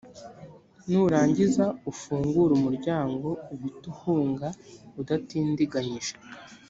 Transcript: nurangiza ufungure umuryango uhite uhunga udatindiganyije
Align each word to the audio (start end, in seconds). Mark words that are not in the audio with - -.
nurangiza 0.89 1.65
ufungure 1.91 2.51
umuryango 2.55 3.27
uhite 3.53 3.83
uhunga 3.93 4.47
udatindiganyije 4.99 6.13